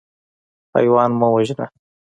حیوان 0.75 1.11
مه 1.19 1.27
وژنه. 1.33 1.65